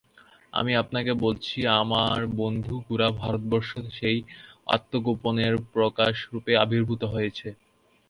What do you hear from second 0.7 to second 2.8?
আপনাকে বলছি, আমার বন্ধু